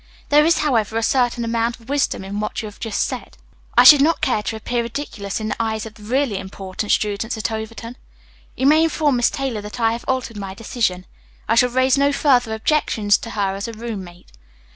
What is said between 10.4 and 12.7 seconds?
decision. I shall raise no further